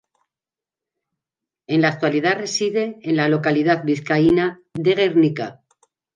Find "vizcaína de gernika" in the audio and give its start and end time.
3.83-5.61